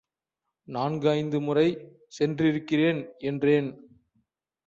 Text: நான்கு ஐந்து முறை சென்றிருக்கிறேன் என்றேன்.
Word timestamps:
நான்கு 0.67 1.09
ஐந்து 1.09 1.39
முறை 1.41 1.65
சென்றிருக்கிறேன் 2.19 3.01
என்றேன். 3.19 3.69